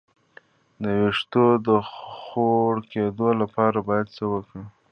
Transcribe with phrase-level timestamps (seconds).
[0.81, 4.65] د ویښتو د غوړ کیدو لپاره باید څه وکړم؟